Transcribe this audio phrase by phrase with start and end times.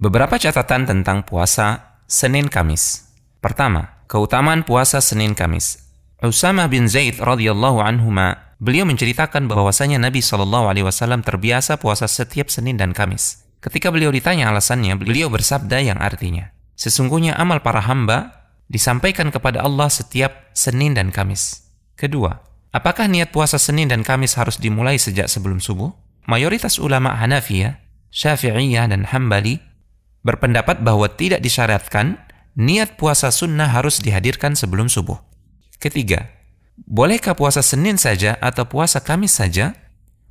[0.00, 3.04] Beberapa catatan tentang puasa Senin Kamis.
[3.44, 5.76] Pertama, keutamaan puasa Senin Kamis.
[6.24, 12.48] Usama bin Zaid radhiyallahu anhuma beliau menceritakan bahwasanya Nabi Shallallahu alaihi wasallam terbiasa puasa setiap
[12.48, 13.44] Senin dan Kamis.
[13.60, 16.48] Ketika beliau ditanya alasannya, beliau bersabda yang artinya,
[16.80, 21.68] sesungguhnya amal para hamba disampaikan kepada Allah setiap Senin dan Kamis.
[22.00, 22.40] Kedua,
[22.72, 25.92] apakah niat puasa Senin dan Kamis harus dimulai sejak sebelum subuh?
[26.24, 29.69] Mayoritas ulama Hanafiyah, Syafi'iyah dan Hambali
[30.26, 32.20] berpendapat bahwa tidak disyaratkan
[32.58, 35.16] niat puasa sunnah harus dihadirkan sebelum subuh.
[35.80, 36.28] Ketiga,
[36.84, 39.76] bolehkah puasa Senin saja atau puasa Kamis saja?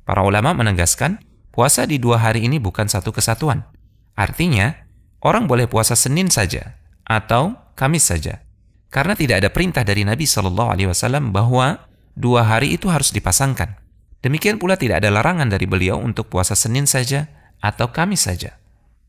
[0.06, 3.66] Para ulama menegaskan, puasa di dua hari ini bukan satu kesatuan.
[4.14, 4.74] Artinya,
[5.22, 8.44] orang boleh puasa Senin saja atau Kamis saja.
[8.90, 11.86] Karena tidak ada perintah dari Nabi Shallallahu Alaihi Wasallam bahwa
[12.18, 13.78] dua hari itu harus dipasangkan.
[14.20, 17.30] Demikian pula tidak ada larangan dari beliau untuk puasa Senin saja
[17.62, 18.58] atau Kamis saja.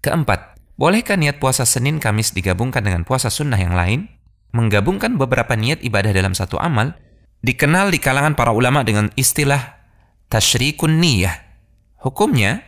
[0.05, 4.07] Keempat, Bolehkah niat puasa Senin Kamis digabungkan dengan puasa sunnah yang lain?
[4.51, 6.95] Menggabungkan beberapa niat ibadah dalam satu amal
[7.43, 9.79] dikenal di kalangan para ulama dengan istilah
[10.31, 11.35] tasyrikun niyah.
[12.01, 12.63] Hukumnya,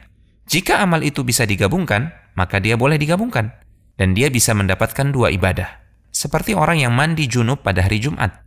[0.48, 3.56] jika amal itu bisa digabungkan, maka dia boleh digabungkan.
[3.94, 5.70] Dan dia bisa mendapatkan dua ibadah.
[6.10, 8.42] Seperti orang yang mandi junub pada hari Jumat.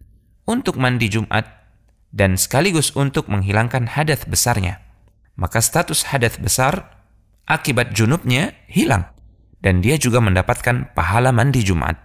[0.47, 1.47] Untuk mandi Jumat
[2.15, 4.83] dan sekaligus untuk menghilangkan hadat besarnya.
[5.35, 7.03] Maka status hadat besar
[7.47, 9.16] akibat junubnya hilang
[9.67, 11.99] dan dia juga mendapatkan pahala mandi Jumat.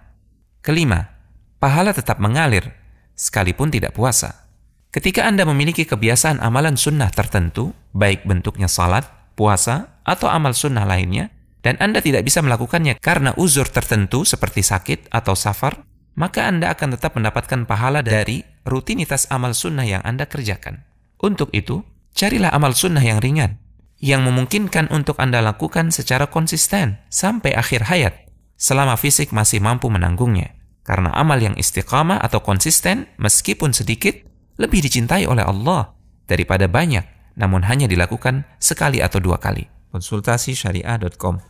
[0.66, 1.14] Kelima,
[1.62, 2.74] pahala tetap mengalir
[3.14, 4.50] sekalipun tidak puasa.
[4.90, 9.06] Ketika Anda memiliki kebiasaan amalan sunnah tertentu, baik bentuknya salat,
[9.38, 11.30] puasa, atau amal sunnah lainnya,
[11.62, 15.86] dan Anda tidak bisa melakukannya karena uzur tertentu seperti sakit atau safar,
[16.18, 20.82] maka Anda akan tetap mendapatkan pahala dari rutinitas amal sunnah yang Anda kerjakan.
[21.22, 23.61] Untuk itu, carilah amal sunnah yang ringan,
[24.02, 28.14] yang memungkinkan untuk Anda lakukan secara konsisten sampai akhir hayat,
[28.58, 30.58] selama fisik masih mampu menanggungnya.
[30.82, 34.18] Karena amal yang istiqamah atau konsisten, meskipun sedikit,
[34.58, 35.94] lebih dicintai oleh Allah
[36.26, 39.70] daripada banyak, namun hanya dilakukan sekali atau dua kali.
[39.94, 41.42] Konsultasi syariah.com